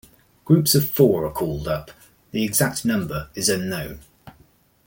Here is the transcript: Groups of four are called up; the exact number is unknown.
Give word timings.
Groups 0.45 0.73
of 0.73 0.89
four 0.89 1.27
are 1.27 1.31
called 1.31 1.67
up; 1.67 1.91
the 2.31 2.43
exact 2.43 2.83
number 2.83 3.29
is 3.35 3.49
unknown. 3.49 3.99